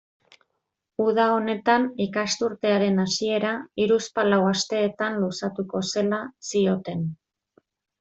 Uda 1.03 1.27
honetan 1.33 1.85
ikasturtearen 2.07 2.99
hasiera 3.05 3.53
hiruzpalau 3.85 4.43
asteetan 4.57 5.23
luzatuko 5.25 5.87
zela 5.97 6.27
zioten. 6.53 7.11